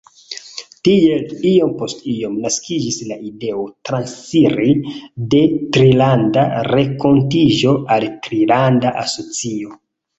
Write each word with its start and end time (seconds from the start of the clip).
Tiel, 0.87 1.27
iom 1.49 1.75
post 1.81 2.01
iom, 2.13 2.39
naskiĝis 2.45 2.97
la 3.11 3.19
ideo 3.29 3.67
transiri 3.91 4.75
de 5.37 5.45
Trilanda 5.79 6.49
Renkontiĝo 6.73 7.79
al 7.99 8.13
trilanda 8.29 8.99
asocio. 9.09 9.83